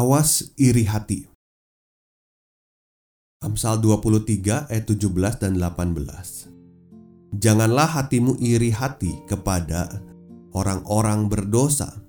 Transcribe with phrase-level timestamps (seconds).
[0.00, 1.28] Awas iri hati.
[3.44, 4.96] Amsal 23 ayat 17
[5.36, 7.36] dan 18.
[7.36, 10.00] Janganlah hatimu iri hati kepada
[10.56, 12.00] orang-orang berdosa,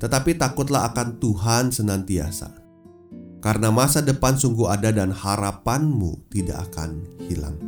[0.00, 2.48] tetapi takutlah akan Tuhan senantiasa.
[3.44, 6.96] Karena masa depan sungguh ada dan harapanmu tidak akan
[7.28, 7.60] hilang.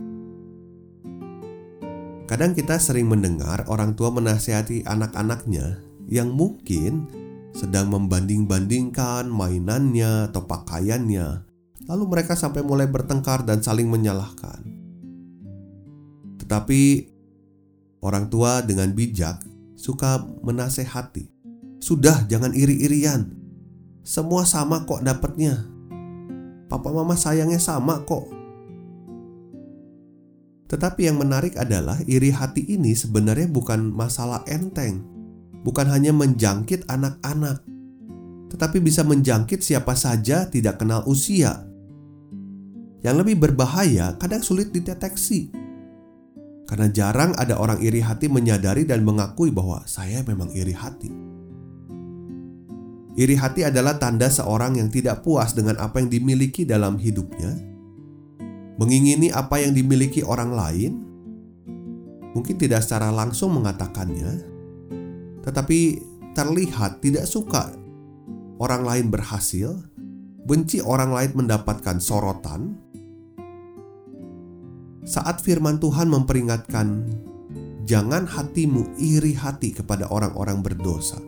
[2.24, 7.23] Kadang kita sering mendengar orang tua menasihati anak-anaknya yang mungkin
[7.54, 11.46] sedang membanding-bandingkan mainannya atau pakaiannya.
[11.86, 14.60] Lalu mereka sampai mulai bertengkar dan saling menyalahkan.
[16.42, 16.82] Tetapi
[18.02, 19.40] orang tua dengan bijak
[19.78, 21.34] suka menasehati
[21.84, 23.28] sudah, jangan iri-irian.
[24.08, 25.68] Semua sama kok dapatnya.
[26.64, 28.24] Papa mama sayangnya sama kok.
[30.64, 35.04] Tetapi yang menarik adalah iri hati ini sebenarnya bukan masalah enteng.
[35.64, 37.64] Bukan hanya menjangkit anak-anak.
[38.52, 41.64] Tetapi bisa menjangkit siapa saja tidak kenal usia.
[43.00, 45.48] Yang lebih berbahaya kadang sulit dideteksi.
[46.64, 51.12] Karena jarang ada orang iri hati menyadari dan mengakui bahwa saya memang iri hati.
[53.14, 57.54] Iri hati adalah tanda seorang yang tidak puas dengan apa yang dimiliki dalam hidupnya,
[58.74, 60.92] mengingini apa yang dimiliki orang lain,
[62.34, 64.53] mungkin tidak secara langsung mengatakannya,
[65.44, 66.00] tetapi
[66.32, 67.76] terlihat tidak suka
[68.58, 69.76] orang lain berhasil,
[70.48, 72.80] benci orang lain mendapatkan sorotan.
[75.04, 77.04] Saat firman Tuhan memperingatkan,
[77.84, 81.20] "Jangan hatimu iri hati kepada orang-orang berdosa."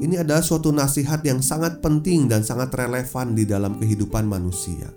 [0.00, 4.88] Ini adalah suatu nasihat yang sangat penting dan sangat relevan di dalam kehidupan manusia.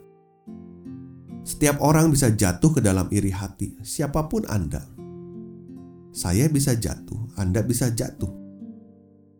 [1.44, 4.93] Setiap orang bisa jatuh ke dalam iri hati, siapa pun Anda.
[6.14, 8.30] Saya bisa jatuh, Anda bisa jatuh.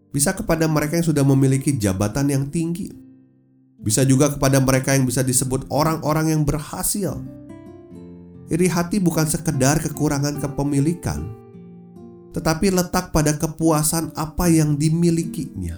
[0.10, 2.90] Bisa kepada mereka yang sudah memiliki jabatan yang tinggi.
[3.78, 7.22] Bisa juga kepada mereka yang bisa disebut orang-orang yang berhasil.
[8.50, 11.30] Iri hati bukan sekedar kekurangan kepemilikan,
[12.34, 15.78] tetapi letak pada kepuasan apa yang dimilikinya.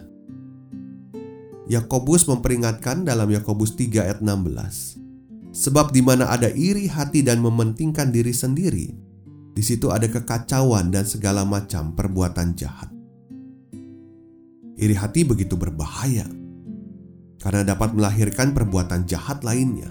[1.67, 4.95] Yakobus memperingatkan dalam Yakobus 3 ayat 16.
[5.51, 9.04] Sebab di mana ada iri hati dan mementingkan diri sendiri,
[9.55, 12.91] di situ ada kekacauan dan segala macam perbuatan jahat.
[14.75, 16.27] Iri hati begitu berbahaya
[17.39, 19.87] karena dapat melahirkan perbuatan jahat lainnya.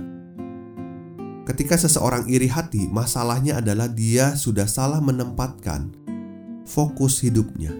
[1.48, 5.92] Ketika seseorang iri hati, masalahnya adalah dia sudah salah menempatkan
[6.68, 7.72] fokus hidupnya.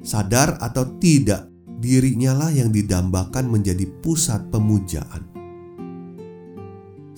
[0.00, 1.48] Sadar atau tidak,
[1.80, 5.31] dirinya lah yang didambakan menjadi pusat pemujaan.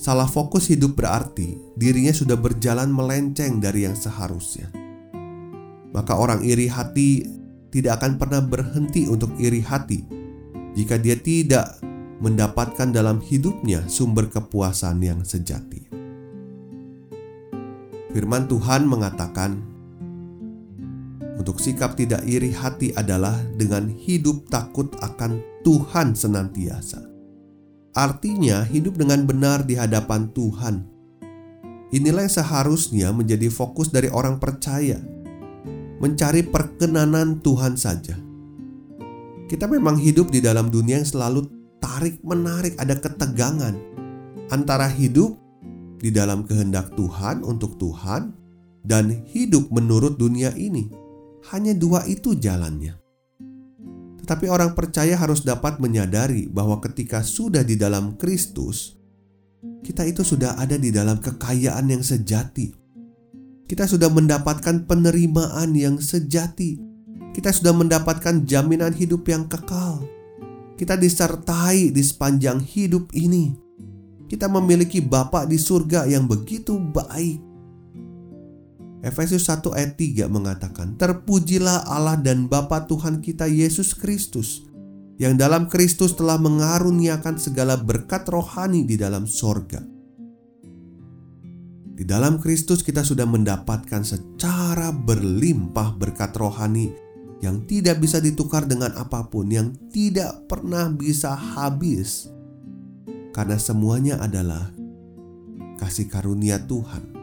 [0.04, 4.68] Salah fokus hidup berarti dirinya sudah berjalan melenceng dari yang seharusnya.
[5.96, 7.24] Maka orang iri hati
[7.72, 10.04] tidak akan pernah berhenti untuk iri hati
[10.76, 11.80] jika dia tidak
[12.20, 15.88] mendapatkan dalam hidupnya sumber kepuasan yang sejati.
[18.12, 19.56] Firman Tuhan mengatakan,
[21.40, 27.13] untuk sikap tidak iri hati adalah dengan hidup takut akan Tuhan senantiasa.
[27.94, 30.82] Artinya, hidup dengan benar di hadapan Tuhan.
[31.94, 34.98] Inilah yang seharusnya menjadi fokus dari orang percaya,
[36.02, 38.18] mencari perkenanan Tuhan saja.
[39.46, 41.46] Kita memang hidup di dalam dunia yang selalu
[41.78, 43.78] tarik-menarik, ada ketegangan
[44.50, 45.38] antara hidup
[46.02, 48.34] di dalam kehendak Tuhan untuk Tuhan
[48.82, 50.90] dan hidup menurut dunia ini.
[51.54, 53.03] Hanya dua itu jalannya.
[54.24, 58.96] Tetapi orang percaya harus dapat menyadari bahwa ketika sudah di dalam Kristus,
[59.84, 62.72] kita itu sudah ada di dalam kekayaan yang sejati.
[63.68, 66.80] Kita sudah mendapatkan penerimaan yang sejati.
[67.36, 70.00] Kita sudah mendapatkan jaminan hidup yang kekal.
[70.80, 73.52] Kita disertai di sepanjang hidup ini.
[74.24, 77.53] Kita memiliki Bapa di surga yang begitu baik
[79.04, 84.64] Efesus 1 ayat 3 mengatakan, Terpujilah Allah dan Bapa Tuhan kita Yesus Kristus,
[85.20, 89.84] yang dalam Kristus telah mengaruniakan segala berkat rohani di dalam sorga.
[91.94, 96.90] Di dalam Kristus kita sudah mendapatkan secara berlimpah berkat rohani
[97.44, 102.32] yang tidak bisa ditukar dengan apa pun, yang tidak pernah bisa habis.
[103.36, 104.72] Karena semuanya adalah
[105.78, 107.13] kasih karunia Tuhan.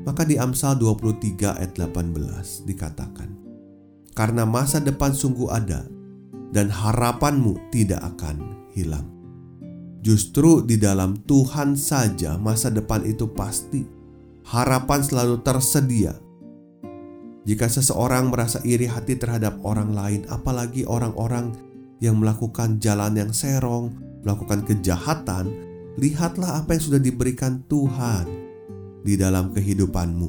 [0.00, 3.28] Maka di Amsal 23 ayat 18 dikatakan,
[4.16, 5.84] Karena masa depan sungguh ada,
[6.50, 9.06] dan harapanmu tidak akan hilang.
[10.00, 13.84] Justru di dalam Tuhan saja masa depan itu pasti.
[14.40, 16.16] Harapan selalu tersedia.
[17.44, 21.52] Jika seseorang merasa iri hati terhadap orang lain, apalagi orang-orang
[22.00, 23.92] yang melakukan jalan yang serong,
[24.24, 25.52] melakukan kejahatan,
[26.00, 28.49] lihatlah apa yang sudah diberikan Tuhan
[29.04, 30.28] di dalam kehidupanmu.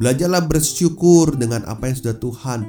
[0.00, 2.60] Belajarlah bersyukur dengan apa yang sudah Tuhan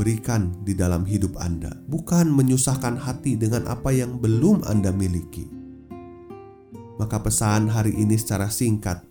[0.00, 5.44] berikan di dalam hidup Anda, bukan menyusahkan hati dengan apa yang belum Anda miliki.
[6.96, 9.04] Maka pesan hari ini secara singkat,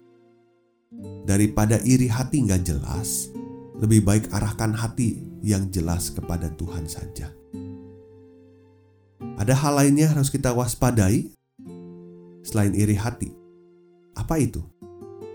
[1.26, 3.30] daripada iri hati nggak jelas,
[3.78, 7.30] lebih baik arahkan hati yang jelas kepada Tuhan saja.
[9.40, 11.32] Ada hal lainnya harus kita waspadai
[12.44, 13.32] selain iri hati.
[14.18, 14.60] Apa itu?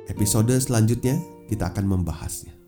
[0.05, 1.17] Episode selanjutnya
[1.49, 2.64] kita akan membahasnya.